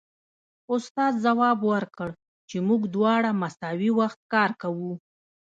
[0.75, 2.09] استاد ځواب ورکړ
[2.49, 4.93] چې موږ دواړه مساوي وخت کار کوو